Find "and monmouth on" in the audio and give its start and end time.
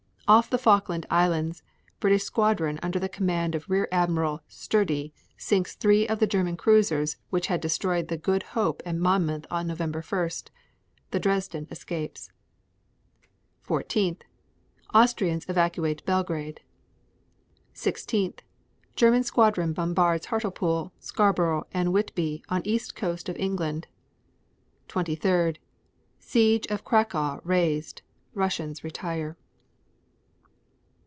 8.85-9.67